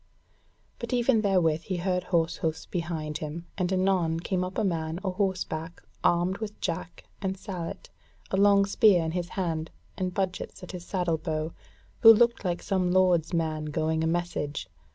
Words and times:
But 0.79 0.93
even 0.93 1.21
therewith 1.21 1.61
he 1.61 1.77
heard 1.77 2.05
horsehoofs 2.05 2.65
behind 2.67 3.19
him, 3.19 3.45
and 3.55 3.71
anon 3.71 4.19
came 4.19 4.43
up 4.43 4.57
a 4.57 4.63
man 4.63 4.99
a 5.03 5.11
horseback, 5.11 5.83
armed 6.03 6.39
with 6.39 6.59
jack 6.59 7.03
and 7.21 7.37
sallet, 7.37 7.91
a 8.31 8.37
long 8.37 8.65
spear 8.65 9.03
in 9.05 9.11
his 9.11 9.29
hand, 9.37 9.69
and 9.95 10.11
budgets 10.11 10.63
at 10.63 10.71
his 10.71 10.87
saddle 10.87 11.19
bow, 11.19 11.53
who 11.99 12.11
looked 12.11 12.43
like 12.43 12.63
some 12.63 12.91
lord's 12.91 13.31
man 13.31 13.65
going 13.65 14.03
a 14.03 14.07
message. 14.07 14.67